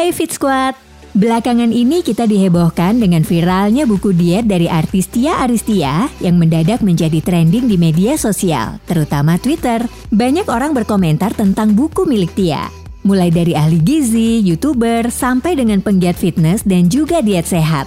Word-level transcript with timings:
Hai 0.00 0.16
Fit 0.16 0.32
Squad! 0.32 0.80
Belakangan 1.12 1.76
ini 1.76 2.00
kita 2.00 2.24
dihebohkan 2.24 2.96
dengan 2.96 3.20
viralnya 3.20 3.84
buku 3.84 4.16
diet 4.16 4.48
dari 4.48 4.64
artis 4.64 5.12
Tia 5.12 5.44
Aristia 5.44 6.08
yang 6.24 6.40
mendadak 6.40 6.80
menjadi 6.80 7.20
trending 7.20 7.68
di 7.68 7.76
media 7.76 8.16
sosial, 8.16 8.80
terutama 8.88 9.36
Twitter. 9.36 9.84
Banyak 10.08 10.48
orang 10.48 10.72
berkomentar 10.72 11.36
tentang 11.36 11.76
buku 11.76 12.08
milik 12.08 12.32
Tia. 12.32 12.72
Mulai 13.04 13.28
dari 13.28 13.52
ahli 13.52 13.76
gizi, 13.76 14.40
youtuber, 14.40 15.12
sampai 15.12 15.52
dengan 15.60 15.84
penggiat 15.84 16.16
fitness 16.16 16.64
dan 16.64 16.88
juga 16.88 17.20
diet 17.20 17.44
sehat. 17.44 17.84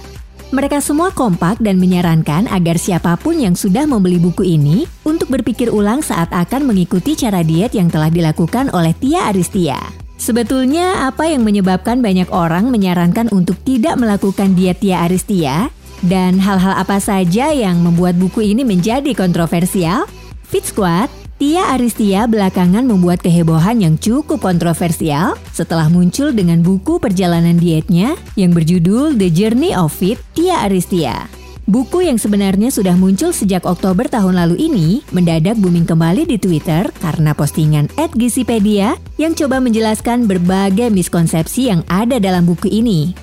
Mereka 0.54 0.78
semua 0.86 1.10
kompak 1.10 1.58
dan 1.58 1.82
menyarankan 1.82 2.46
agar 2.46 2.78
siapa 2.78 3.18
pun 3.18 3.42
yang 3.42 3.58
sudah 3.58 3.90
membeli 3.90 4.22
buku 4.22 4.46
ini 4.46 4.86
untuk 5.02 5.34
berpikir 5.34 5.66
ulang 5.66 5.98
saat 5.98 6.30
akan 6.30 6.62
mengikuti 6.62 7.18
cara 7.18 7.42
diet 7.42 7.74
yang 7.74 7.90
telah 7.90 8.06
dilakukan 8.06 8.70
oleh 8.70 8.94
Tia 9.02 9.34
Aristia. 9.34 10.03
Sebetulnya 10.14 11.10
apa 11.10 11.26
yang 11.26 11.42
menyebabkan 11.42 11.98
banyak 11.98 12.30
orang 12.30 12.70
menyarankan 12.70 13.28
untuk 13.34 13.58
tidak 13.66 13.98
melakukan 13.98 14.54
diet 14.54 14.78
Tia 14.80 15.04
Aristia 15.04 15.68
dan 16.06 16.38
hal-hal 16.38 16.76
apa 16.78 17.02
saja 17.02 17.50
yang 17.50 17.82
membuat 17.82 18.16
buku 18.16 18.54
ini 18.54 18.62
menjadi 18.62 19.10
kontroversial? 19.12 20.06
Fit 20.46 20.64
Squad, 20.64 21.10
Tia 21.34 21.74
Aristia 21.74 22.30
belakangan 22.30 22.86
membuat 22.86 23.20
kehebohan 23.26 23.82
yang 23.82 23.98
cukup 23.98 24.38
kontroversial 24.38 25.34
setelah 25.50 25.90
muncul 25.90 26.30
dengan 26.30 26.62
buku 26.62 27.02
perjalanan 27.02 27.58
dietnya 27.58 28.14
yang 28.38 28.54
berjudul 28.54 29.18
The 29.18 29.28
Journey 29.34 29.74
of 29.74 29.90
Fit 29.90 30.22
Tia 30.38 30.62
Aristia. 30.62 31.43
Buku 31.64 32.04
yang 32.04 32.20
sebenarnya 32.20 32.68
sudah 32.68 32.92
muncul 32.92 33.32
sejak 33.32 33.64
Oktober 33.64 34.04
tahun 34.04 34.36
lalu 34.36 34.68
ini 34.68 35.00
mendadak 35.16 35.56
booming 35.56 35.88
kembali 35.88 36.28
di 36.28 36.36
Twitter 36.36 36.92
karena 37.00 37.32
postingan 37.32 37.88
@gisipedia 38.12 39.00
yang 39.16 39.32
coba 39.32 39.64
menjelaskan 39.64 40.28
berbagai 40.28 40.92
miskonsepsi 40.92 41.72
yang 41.72 41.80
ada 41.88 42.20
dalam 42.20 42.44
buku 42.44 42.68
ini. 42.68 43.16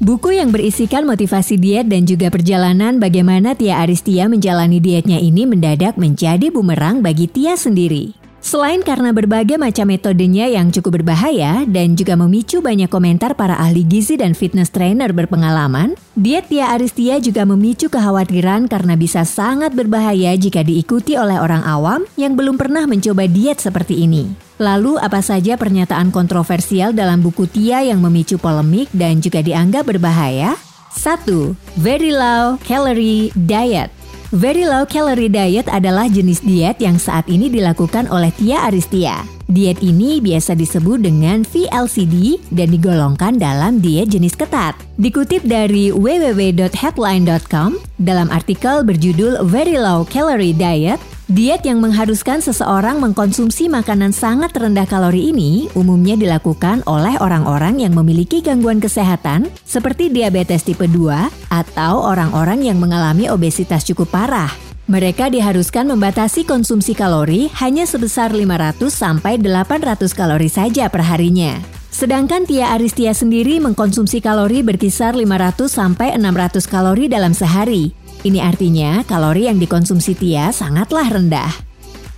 Buku 0.00 0.32
yang 0.32 0.48
berisikan 0.48 1.04
motivasi 1.04 1.60
diet 1.60 1.92
dan 1.92 2.08
juga 2.08 2.32
perjalanan 2.32 2.96
bagaimana 2.96 3.52
Tia 3.52 3.84
Aristia 3.84 4.24
menjalani 4.24 4.80
dietnya 4.80 5.20
ini 5.20 5.44
mendadak 5.44 6.00
menjadi 6.00 6.48
bumerang 6.48 7.04
bagi 7.04 7.28
Tia 7.28 7.60
sendiri. 7.60 8.21
Selain 8.42 8.82
karena 8.82 9.14
berbagai 9.14 9.54
macam 9.54 9.86
metodenya 9.86 10.50
yang 10.50 10.74
cukup 10.74 10.98
berbahaya 10.98 11.62
dan 11.62 11.94
juga 11.94 12.18
memicu 12.18 12.58
banyak 12.58 12.90
komentar 12.90 13.38
para 13.38 13.54
ahli 13.54 13.86
gizi 13.86 14.18
dan 14.18 14.34
fitness 14.34 14.74
trainer 14.74 15.14
berpengalaman, 15.14 15.94
diet 16.18 16.50
Tia 16.50 16.74
Aristia 16.74 17.22
juga 17.22 17.46
memicu 17.46 17.86
kekhawatiran 17.86 18.66
karena 18.66 18.98
bisa 18.98 19.22
sangat 19.22 19.70
berbahaya 19.78 20.34
jika 20.34 20.66
diikuti 20.66 21.14
oleh 21.14 21.38
orang 21.38 21.62
awam 21.62 22.02
yang 22.18 22.34
belum 22.34 22.58
pernah 22.58 22.82
mencoba 22.82 23.30
diet 23.30 23.62
seperti 23.62 24.10
ini. 24.10 24.34
Lalu 24.58 24.98
apa 24.98 25.22
saja 25.22 25.54
pernyataan 25.54 26.10
kontroversial 26.10 26.90
dalam 26.90 27.22
buku 27.22 27.46
Tia 27.46 27.86
yang 27.86 28.02
memicu 28.02 28.42
polemik 28.42 28.90
dan 28.90 29.22
juga 29.22 29.38
dianggap 29.38 29.86
berbahaya? 29.86 30.58
1. 30.98 31.30
Very 31.78 32.10
low 32.10 32.58
calorie 32.66 33.30
diet 33.38 34.01
Very 34.32 34.64
low 34.64 34.88
calorie 34.88 35.28
diet 35.28 35.68
adalah 35.68 36.08
jenis 36.08 36.40
diet 36.40 36.80
yang 36.80 36.96
saat 36.96 37.28
ini 37.28 37.52
dilakukan 37.52 38.08
oleh 38.08 38.32
Tia 38.32 38.64
Aristia. 38.64 39.20
Diet 39.44 39.84
ini 39.84 40.24
biasa 40.24 40.56
disebut 40.56 41.04
dengan 41.04 41.44
VLCD 41.44 42.40
dan 42.48 42.72
digolongkan 42.72 43.36
dalam 43.36 43.84
diet 43.84 44.08
jenis 44.08 44.32
ketat. 44.32 44.72
Dikutip 44.96 45.44
dari 45.44 45.92
www.headline.com 45.92 47.76
dalam 48.00 48.32
artikel 48.32 48.80
berjudul 48.80 49.44
Very 49.52 49.76
Low 49.76 50.08
Calorie 50.08 50.56
Diet, 50.56 50.96
Diet 51.30 51.62
yang 51.62 51.78
mengharuskan 51.78 52.42
seseorang 52.42 52.98
mengkonsumsi 52.98 53.70
makanan 53.70 54.10
sangat 54.10 54.58
rendah 54.58 54.90
kalori 54.90 55.30
ini 55.30 55.70
umumnya 55.78 56.18
dilakukan 56.18 56.82
oleh 56.82 57.14
orang-orang 57.22 57.78
yang 57.78 57.94
memiliki 57.94 58.42
gangguan 58.42 58.82
kesehatan 58.82 59.46
seperti 59.62 60.10
diabetes 60.10 60.66
tipe 60.66 60.82
2 60.82 61.54
atau 61.54 62.02
orang-orang 62.02 62.66
yang 62.66 62.82
mengalami 62.82 63.30
obesitas 63.30 63.86
cukup 63.86 64.10
parah. 64.10 64.50
Mereka 64.90 65.30
diharuskan 65.30 65.94
membatasi 65.94 66.42
konsumsi 66.42 66.90
kalori 66.90 67.46
hanya 67.62 67.86
sebesar 67.86 68.34
500 68.34 68.90
sampai 68.90 69.38
800 69.38 70.10
kalori 70.18 70.50
saja 70.50 70.90
per 70.90 71.06
harinya. 71.06 71.62
Sedangkan 71.94 72.50
Tia 72.50 72.74
Aristia 72.74 73.14
sendiri 73.14 73.62
mengkonsumsi 73.62 74.18
kalori 74.18 74.66
berkisar 74.66 75.14
500 75.14 75.70
sampai 75.70 76.18
600 76.18 76.66
kalori 76.66 77.06
dalam 77.06 77.30
sehari 77.30 78.01
ini 78.22 78.38
artinya 78.38 79.02
kalori 79.02 79.50
yang 79.50 79.58
dikonsumsi 79.58 80.14
Tia 80.14 80.54
sangatlah 80.54 81.10
rendah. 81.10 81.50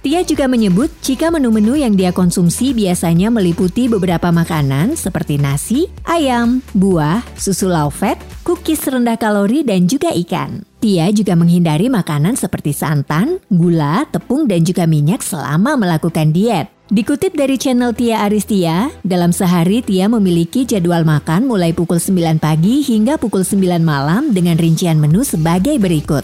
Tia 0.04 0.20
juga 0.20 0.44
menyebut 0.44 0.92
jika 1.00 1.32
menu-menu 1.32 1.80
yang 1.80 1.96
dia 1.96 2.12
konsumsi 2.12 2.76
biasanya 2.76 3.32
meliputi 3.32 3.88
beberapa 3.88 4.28
makanan 4.28 5.00
seperti 5.00 5.40
nasi, 5.40 5.88
ayam, 6.04 6.60
buah, 6.76 7.24
susu 7.40 7.72
low 7.72 7.88
fat, 7.88 8.20
cookies 8.44 8.84
rendah 8.84 9.16
kalori, 9.16 9.64
dan 9.64 9.88
juga 9.88 10.12
ikan. 10.12 10.60
Tia 10.84 11.08
juga 11.16 11.32
menghindari 11.32 11.88
makanan 11.88 12.36
seperti 12.36 12.76
santan, 12.76 13.40
gula, 13.48 14.04
tepung, 14.12 14.44
dan 14.44 14.60
juga 14.68 14.84
minyak 14.84 15.24
selama 15.24 15.80
melakukan 15.80 16.28
diet. 16.28 16.68
Dikutip 16.92 17.32
dari 17.32 17.56
channel 17.56 17.96
Tia 17.96 18.20
Aristia, 18.28 18.92
dalam 19.00 19.32
sehari 19.32 19.80
Tia 19.80 20.12
memiliki 20.12 20.68
jadwal 20.68 21.08
makan 21.08 21.48
mulai 21.48 21.72
pukul 21.72 21.96
9 21.96 22.36
pagi 22.36 22.84
hingga 22.84 23.16
pukul 23.16 23.48
9 23.48 23.80
malam 23.80 24.36
dengan 24.36 24.60
rincian 24.60 25.00
menu 25.00 25.24
sebagai 25.24 25.80
berikut. 25.80 26.20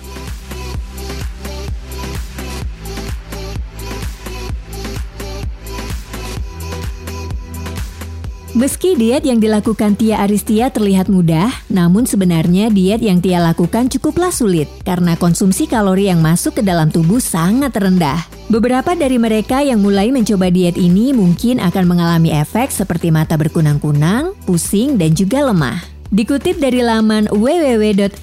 Meski 8.51 8.99
diet 8.99 9.23
yang 9.23 9.39
dilakukan 9.39 9.95
Tia 9.95 10.27
Aristia 10.27 10.75
terlihat 10.75 11.07
mudah, 11.07 11.47
namun 11.71 12.03
sebenarnya 12.03 12.67
diet 12.67 12.99
yang 12.99 13.23
Tia 13.23 13.39
lakukan 13.39 13.87
cukuplah 13.87 14.35
sulit 14.35 14.67
karena 14.83 15.15
konsumsi 15.15 15.71
kalori 15.71 16.11
yang 16.11 16.19
masuk 16.19 16.59
ke 16.59 16.63
dalam 16.67 16.91
tubuh 16.91 17.23
sangat 17.23 17.71
rendah. 17.79 18.27
Beberapa 18.51 18.99
dari 18.99 19.23
mereka 19.23 19.63
yang 19.63 19.79
mulai 19.79 20.11
mencoba 20.11 20.51
diet 20.51 20.75
ini 20.75 21.15
mungkin 21.15 21.63
akan 21.63 21.85
mengalami 21.87 22.35
efek 22.35 22.75
seperti 22.75 23.15
mata 23.15 23.39
berkunang-kunang, 23.39 24.35
pusing, 24.43 24.99
dan 24.99 25.15
juga 25.15 25.47
lemah. 25.47 25.79
Dikutip 26.11 26.59
dari 26.59 26.83
laman 26.83 27.31
www.nhs.uk, 27.31 28.17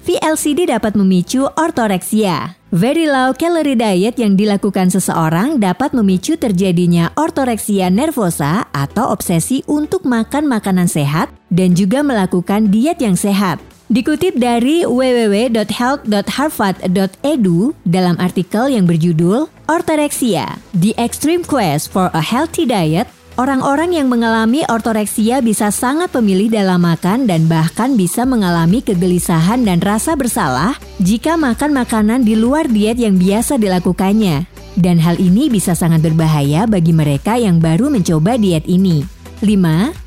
VLCD 0.07 0.71
dapat 0.71 0.95
memicu 0.95 1.43
ortoreksia. 1.43 2.55
Very 2.71 3.03
low 3.03 3.35
calorie 3.35 3.75
diet 3.75 4.15
yang 4.15 4.39
dilakukan 4.39 4.87
seseorang 4.87 5.59
dapat 5.59 5.91
memicu 5.91 6.39
terjadinya 6.39 7.11
ortoreksia 7.19 7.91
nervosa 7.91 8.63
atau 8.71 9.11
obsesi 9.11 9.59
untuk 9.67 10.07
makan 10.07 10.47
makanan 10.47 10.87
sehat 10.87 11.27
dan 11.51 11.75
juga 11.75 11.99
melakukan 11.99 12.71
diet 12.71 13.03
yang 13.03 13.19
sehat. 13.19 13.59
Dikutip 13.87 14.35
dari 14.35 14.83
www.health.harvard.edu 14.83 17.71
dalam 17.87 18.19
artikel 18.19 18.67
yang 18.67 18.83
berjudul 18.83 19.47
Ortorexia, 19.71 20.59
The 20.75 20.91
Extreme 20.99 21.47
Quest 21.47 21.95
for 21.95 22.11
a 22.11 22.19
Healthy 22.19 22.67
Diet, 22.67 23.07
orang-orang 23.39 23.95
yang 23.95 24.11
mengalami 24.11 24.67
ortoreksia 24.67 25.39
bisa 25.39 25.71
sangat 25.71 26.11
pemilih 26.11 26.51
dalam 26.51 26.83
makan 26.83 27.31
dan 27.31 27.47
bahkan 27.47 27.95
bisa 27.95 28.27
mengalami 28.27 28.83
kegelisahan 28.83 29.63
dan 29.63 29.79
rasa 29.79 30.19
bersalah 30.19 30.75
jika 30.99 31.39
makan 31.39 31.71
makanan 31.71 32.27
di 32.27 32.35
luar 32.35 32.67
diet 32.67 32.99
yang 32.99 33.15
biasa 33.15 33.55
dilakukannya. 33.55 34.51
Dan 34.75 34.99
hal 34.99 35.15
ini 35.15 35.47
bisa 35.47 35.79
sangat 35.79 36.03
berbahaya 36.03 36.67
bagi 36.67 36.91
mereka 36.91 37.39
yang 37.39 37.63
baru 37.63 37.87
mencoba 37.87 38.35
diet 38.35 38.67
ini. 38.67 39.07
5. 39.39 39.47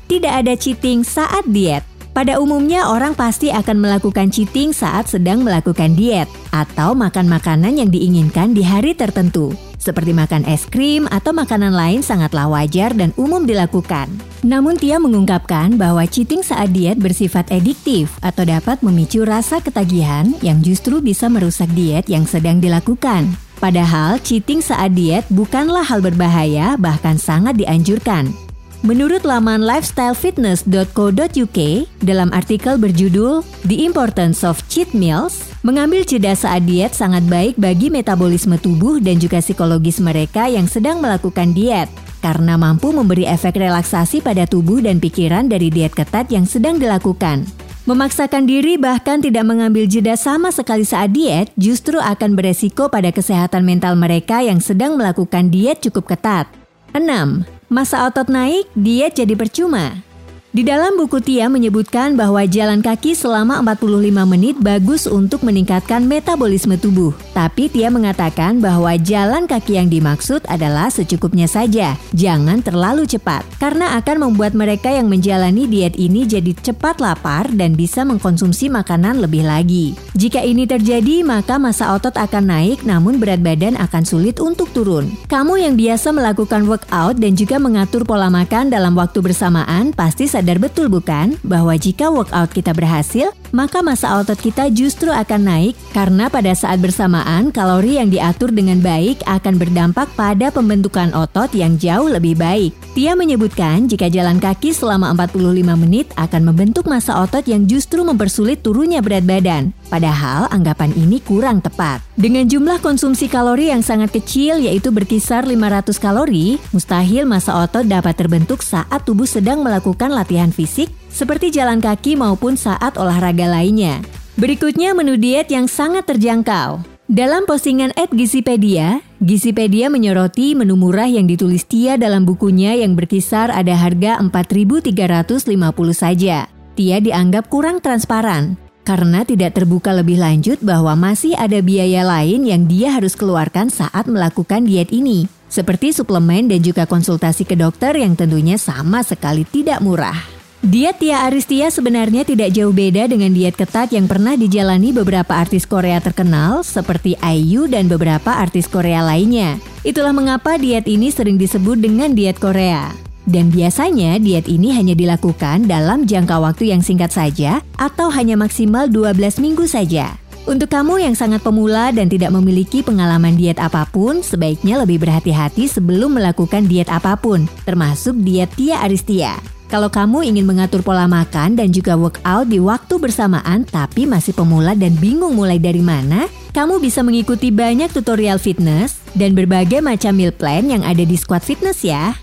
Tidak 0.05 0.29
ada 0.29 0.53
cheating 0.53 1.01
saat 1.01 1.49
diet. 1.49 1.90
Pada 2.11 2.43
umumnya 2.43 2.91
orang 2.91 3.15
pasti 3.15 3.55
akan 3.55 3.79
melakukan 3.79 4.27
cheating 4.27 4.75
saat 4.75 5.07
sedang 5.07 5.47
melakukan 5.47 5.95
diet 5.95 6.27
atau 6.51 6.91
makan 6.91 7.31
makanan 7.31 7.79
yang 7.79 7.87
diinginkan 7.87 8.51
di 8.51 8.67
hari 8.67 8.91
tertentu. 8.91 9.55
Seperti 9.79 10.11
makan 10.11 10.43
es 10.43 10.67
krim 10.67 11.07
atau 11.07 11.31
makanan 11.31 11.71
lain 11.71 12.03
sangatlah 12.03 12.51
wajar 12.51 12.91
dan 12.91 13.15
umum 13.15 13.47
dilakukan. 13.47 14.11
Namun 14.43 14.75
Tia 14.75 14.99
mengungkapkan 14.99 15.79
bahwa 15.79 16.03
cheating 16.03 16.43
saat 16.43 16.75
diet 16.75 16.99
bersifat 16.99 17.47
ediktif 17.47 18.11
atau 18.19 18.43
dapat 18.43 18.83
memicu 18.83 19.23
rasa 19.23 19.63
ketagihan 19.63 20.35
yang 20.43 20.59
justru 20.59 20.99
bisa 20.99 21.31
merusak 21.31 21.71
diet 21.71 22.11
yang 22.11 22.27
sedang 22.27 22.59
dilakukan. 22.59 23.31
Padahal 23.63 24.19
cheating 24.19 24.59
saat 24.59 24.97
diet 24.99 25.23
bukanlah 25.31 25.87
hal 25.87 26.03
berbahaya 26.03 26.75
bahkan 26.75 27.15
sangat 27.15 27.55
dianjurkan. 27.55 28.33
Menurut 28.81 29.21
laman 29.21 29.61
lifestylefitness.co.uk, 29.61 31.59
dalam 32.01 32.33
artikel 32.33 32.81
berjudul 32.81 33.45
The 33.69 33.85
Importance 33.85 34.41
of 34.41 34.57
Cheat 34.73 34.97
Meals, 34.97 35.53
mengambil 35.61 36.01
jeda 36.01 36.33
saat 36.33 36.65
diet 36.65 36.97
sangat 36.97 37.21
baik 37.29 37.61
bagi 37.61 37.93
metabolisme 37.93 38.57
tubuh 38.57 38.97
dan 38.97 39.21
juga 39.21 39.37
psikologis 39.37 40.01
mereka 40.01 40.49
yang 40.49 40.65
sedang 40.65 40.97
melakukan 40.97 41.53
diet 41.53 41.93
karena 42.25 42.57
mampu 42.57 42.89
memberi 42.89 43.29
efek 43.29 43.61
relaksasi 43.61 44.17
pada 44.25 44.49
tubuh 44.49 44.81
dan 44.81 44.97
pikiran 44.97 45.45
dari 45.45 45.69
diet 45.69 45.93
ketat 45.93 46.33
yang 46.33 46.49
sedang 46.49 46.81
dilakukan. 46.81 47.45
Memaksakan 47.85 48.49
diri 48.49 48.81
bahkan 48.81 49.21
tidak 49.21 49.45
mengambil 49.45 49.85
jeda 49.85 50.17
sama 50.17 50.49
sekali 50.49 50.89
saat 50.89 51.13
diet 51.13 51.53
justru 51.53 52.01
akan 52.01 52.33
beresiko 52.33 52.89
pada 52.89 53.13
kesehatan 53.13 53.61
mental 53.61 53.93
mereka 53.93 54.41
yang 54.41 54.57
sedang 54.57 54.97
melakukan 54.97 55.53
diet 55.53 55.85
cukup 55.85 56.17
ketat. 56.17 56.49
6. 56.97 57.60
Masa 57.71 58.03
otot 58.03 58.27
naik, 58.27 58.67
diet 58.75 59.15
jadi 59.15 59.31
percuma. 59.31 60.03
Di 60.51 60.67
dalam 60.67 60.99
buku 60.99 61.23
Tia 61.23 61.47
menyebutkan 61.47 62.19
bahwa 62.19 62.43
jalan 62.43 62.83
kaki 62.83 63.15
selama 63.15 63.63
45 63.63 64.11
menit 64.27 64.59
bagus 64.59 65.07
untuk 65.07 65.47
meningkatkan 65.47 66.03
metabolisme 66.03 66.75
tubuh. 66.75 67.15
Tapi 67.31 67.71
Tia 67.71 67.87
mengatakan 67.87 68.59
bahwa 68.59 68.91
jalan 68.99 69.47
kaki 69.47 69.79
yang 69.79 69.87
dimaksud 69.87 70.43
adalah 70.51 70.91
secukupnya 70.91 71.47
saja, 71.47 71.95
jangan 72.11 72.59
terlalu 72.59 73.07
cepat. 73.07 73.47
Karena 73.63 73.95
akan 73.95 74.27
membuat 74.27 74.51
mereka 74.51 74.91
yang 74.91 75.07
menjalani 75.07 75.71
diet 75.71 75.95
ini 75.95 76.27
jadi 76.27 76.51
cepat 76.51 76.99
lapar 76.99 77.47
dan 77.55 77.71
bisa 77.79 78.03
mengkonsumsi 78.03 78.67
makanan 78.67 79.23
lebih 79.23 79.47
lagi. 79.47 79.95
Jika 80.19 80.43
ini 80.43 80.67
terjadi, 80.67 81.23
maka 81.23 81.55
masa 81.63 81.95
otot 81.95 82.19
akan 82.19 82.51
naik 82.51 82.83
namun 82.83 83.23
berat 83.23 83.39
badan 83.39 83.79
akan 83.79 84.03
sulit 84.03 84.35
untuk 84.43 84.67
turun. 84.75 85.15
Kamu 85.31 85.63
yang 85.63 85.79
biasa 85.79 86.11
melakukan 86.11 86.67
workout 86.67 87.23
dan 87.23 87.39
juga 87.39 87.55
mengatur 87.55 88.03
pola 88.03 88.27
makan 88.27 88.67
dalam 88.67 88.99
waktu 88.99 89.23
bersamaan 89.23 89.95
pasti 89.95 90.27
sadar 90.41 90.57
betul 90.57 90.89
bukan 90.89 91.37
bahwa 91.45 91.77
jika 91.77 92.09
workout 92.09 92.49
kita 92.49 92.73
berhasil, 92.73 93.29
maka 93.53 93.85
masa 93.85 94.17
otot 94.17 94.41
kita 94.41 94.73
justru 94.73 95.13
akan 95.13 95.45
naik 95.45 95.77
karena 95.93 96.33
pada 96.33 96.49
saat 96.57 96.81
bersamaan 96.81 97.53
kalori 97.53 98.01
yang 98.01 98.09
diatur 98.09 98.49
dengan 98.49 98.81
baik 98.81 99.21
akan 99.29 99.61
berdampak 99.61 100.09
pada 100.17 100.49
pembentukan 100.49 101.13
otot 101.13 101.53
yang 101.53 101.77
jauh 101.77 102.09
lebih 102.09 102.33
baik. 102.41 102.73
Tia 102.97 103.13
menyebutkan 103.13 103.85
jika 103.85 104.09
jalan 104.09 104.41
kaki 104.41 104.73
selama 104.73 105.13
45 105.13 105.61
menit 105.77 106.09
akan 106.17 106.41
membentuk 106.49 106.89
masa 106.89 107.21
otot 107.21 107.45
yang 107.45 107.69
justru 107.69 108.01
mempersulit 108.01 108.65
turunnya 108.65 109.05
berat 109.05 109.29
badan. 109.29 109.77
Padahal 109.91 110.47
anggapan 110.47 110.95
ini 110.95 111.19
kurang 111.19 111.59
tepat. 111.59 111.99
Dengan 112.15 112.47
jumlah 112.47 112.79
konsumsi 112.79 113.27
kalori 113.27 113.75
yang 113.75 113.83
sangat 113.83 114.15
kecil 114.15 114.63
yaitu 114.63 114.87
berkisar 114.87 115.43
500 115.43 115.99
kalori, 115.99 116.55
mustahil 116.71 117.27
masa 117.27 117.59
otot 117.59 117.83
dapat 117.83 118.15
terbentuk 118.15 118.63
saat 118.63 119.03
tubuh 119.03 119.27
sedang 119.27 119.59
melakukan 119.59 120.15
latihan 120.15 120.47
fisik 120.47 120.87
seperti 121.11 121.51
jalan 121.51 121.83
kaki 121.83 122.15
maupun 122.15 122.55
saat 122.55 122.95
olahraga 122.95 123.51
lainnya. 123.51 123.99
Berikutnya 124.39 124.95
menu 124.95 125.19
diet 125.19 125.51
yang 125.51 125.67
sangat 125.67 126.07
terjangkau. 126.07 126.87
Dalam 127.11 127.43
postingan 127.43 127.91
at 127.99 128.07
Gizipedia, 128.15 129.03
Gizipedia 129.19 129.91
menyoroti 129.91 130.55
menu 130.55 130.79
murah 130.79 131.11
yang 131.11 131.27
ditulis 131.27 131.67
Tia 131.67 131.99
dalam 131.99 132.23
bukunya 132.23 132.79
yang 132.79 132.95
berkisar 132.95 133.51
ada 133.51 133.75
harga 133.75 134.23
4.350 134.23 135.51
saja. 135.91 136.47
Tia 136.79 136.97
dianggap 137.03 137.51
kurang 137.51 137.83
transparan. 137.83 138.70
Karena 138.81 139.21
tidak 139.21 139.57
terbuka 139.57 139.93
lebih 139.93 140.17
lanjut 140.17 140.57
bahwa 140.59 140.97
masih 140.97 141.37
ada 141.37 141.61
biaya 141.61 142.01
lain 142.01 142.45
yang 142.45 142.65
dia 142.65 142.93
harus 142.93 143.13
keluarkan 143.13 143.69
saat 143.69 144.09
melakukan 144.09 144.65
diet 144.65 144.89
ini, 144.89 145.29
seperti 145.51 145.93
suplemen 145.93 146.49
dan 146.49 146.63
juga 146.65 146.89
konsultasi 146.89 147.45
ke 147.45 147.53
dokter 147.53 147.93
yang 147.97 148.17
tentunya 148.17 148.57
sama 148.57 149.05
sekali 149.05 149.45
tidak 149.45 149.83
murah. 149.83 150.41
Diet 150.61 151.01
Tia 151.01 151.25
Aristia 151.25 151.73
sebenarnya 151.73 152.21
tidak 152.21 152.53
jauh 152.53 152.69
beda 152.69 153.09
dengan 153.09 153.33
diet 153.33 153.57
ketat 153.57 153.89
yang 153.97 154.05
pernah 154.05 154.37
dijalani 154.37 154.93
beberapa 154.93 155.33
artis 155.33 155.65
Korea 155.65 155.97
terkenal 155.97 156.61
seperti 156.61 157.17
IU 157.17 157.65
dan 157.65 157.89
beberapa 157.89 158.37
artis 158.37 158.69
Korea 158.69 159.01
lainnya. 159.01 159.57
Itulah 159.81 160.13
mengapa 160.13 160.61
diet 160.61 160.85
ini 160.85 161.09
sering 161.09 161.41
disebut 161.41 161.81
dengan 161.81 162.13
diet 162.13 162.37
Korea. 162.37 163.10
Dan 163.29 163.53
biasanya 163.53 164.17
diet 164.17 164.49
ini 164.49 164.73
hanya 164.73 164.97
dilakukan 164.97 165.69
dalam 165.69 166.09
jangka 166.09 166.41
waktu 166.41 166.73
yang 166.73 166.81
singkat 166.81 167.13
saja 167.13 167.61
atau 167.77 168.09
hanya 168.09 168.33
maksimal 168.33 168.89
12 168.89 169.37
minggu 169.37 169.69
saja. 169.69 170.17
Untuk 170.49 170.73
kamu 170.73 171.05
yang 171.05 171.13
sangat 171.13 171.45
pemula 171.45 171.93
dan 171.93 172.09
tidak 172.09 172.33
memiliki 172.33 172.81
pengalaman 172.81 173.37
diet 173.37 173.61
apa 173.61 173.85
pun, 173.85 174.25
sebaiknya 174.25 174.81
lebih 174.81 174.97
berhati-hati 174.97 175.69
sebelum 175.69 176.17
melakukan 176.17 176.65
diet 176.65 176.89
apa 176.89 177.13
pun, 177.13 177.45
termasuk 177.61 178.17
diet 178.25 178.49
Tia 178.57 178.81
Aristia. 178.81 179.37
Kalau 179.69 179.87
kamu 179.87 180.27
ingin 180.27 180.43
mengatur 180.43 180.83
pola 180.83 181.07
makan 181.07 181.55
dan 181.55 181.71
juga 181.71 181.95
workout 181.95 182.49
di 182.49 182.59
waktu 182.59 182.99
bersamaan 182.99 183.63
tapi 183.63 184.03
masih 184.03 184.35
pemula 184.35 184.75
dan 184.75 184.97
bingung 184.99 185.37
mulai 185.37 185.61
dari 185.61 185.79
mana, 185.79 186.27
kamu 186.51 186.83
bisa 186.83 187.05
mengikuti 187.05 187.53
banyak 187.53 187.87
tutorial 187.93 188.35
fitness 188.35 188.99
dan 189.15 189.31
berbagai 189.31 189.79
macam 189.79 190.11
meal 190.17 190.35
plan 190.35 190.67
yang 190.67 190.83
ada 190.83 191.07
di 191.07 191.15
Squad 191.15 191.45
Fitness 191.45 191.87
ya. 191.87 192.17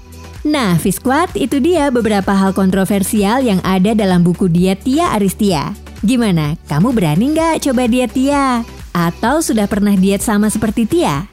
Nah, 0.47 0.78
Fisquad 0.78 1.35
itu 1.37 1.59
dia 1.62 1.90
beberapa 1.92 2.30
hal 2.35 2.54
kontroversial 2.57 3.42
yang 3.42 3.62
ada 3.66 3.92
dalam 3.95 4.23
buku 4.23 4.47
diet 4.47 4.83
Tia 4.87 5.14
Aristia. 5.14 5.75
Gimana, 6.02 6.59
kamu 6.71 6.95
berani 6.95 7.35
nggak 7.35 7.68
coba 7.68 7.90
diet 7.90 8.14
Tia? 8.14 8.62
Atau 8.97 9.45
sudah 9.45 9.71
pernah 9.71 9.95
diet 9.95 10.25
sama 10.25 10.50
seperti 10.50 10.88
Tia? 10.88 11.28